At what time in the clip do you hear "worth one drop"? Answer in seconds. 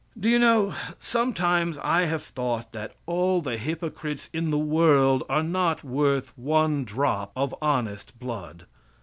5.83-7.31